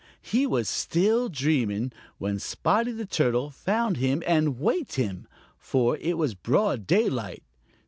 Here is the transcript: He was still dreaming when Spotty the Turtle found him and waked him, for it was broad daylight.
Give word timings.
He 0.23 0.47
was 0.47 0.67
still 0.67 1.29
dreaming 1.29 1.91
when 2.17 2.39
Spotty 2.39 2.91
the 2.91 3.05
Turtle 3.05 3.51
found 3.51 3.97
him 3.97 4.23
and 4.25 4.59
waked 4.59 4.95
him, 4.95 5.27
for 5.59 5.95
it 5.97 6.17
was 6.17 6.33
broad 6.33 6.87
daylight. 6.87 7.43